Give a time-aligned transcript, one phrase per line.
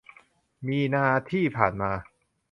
[0.65, 1.91] มีนาที่ผ่านมา